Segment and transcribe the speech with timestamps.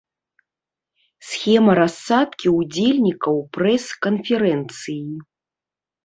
[1.31, 5.03] Схема рассадкі ўдзельнікаў прэс-канферэнцыі.